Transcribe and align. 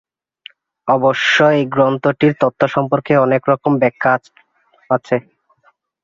অবশ্য 0.87 1.35
এই 1.51 1.63
গ্রন্থটির 1.73 2.33
তথ্য 2.41 2.61
সম্পর্কে 2.75 3.13
অনেক 3.25 3.41
রকম 3.51 3.71
ব্যাখ্যা 3.81 4.11
আছে। 4.89 5.15